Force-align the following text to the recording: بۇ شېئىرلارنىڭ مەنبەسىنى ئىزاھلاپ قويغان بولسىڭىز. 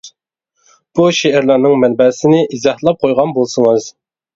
بۇ 1.01 1.05
شېئىرلارنىڭ 1.19 1.77
مەنبەسىنى 1.85 2.43
ئىزاھلاپ 2.49 3.03
قويغان 3.09 3.41
بولسىڭىز. 3.41 3.93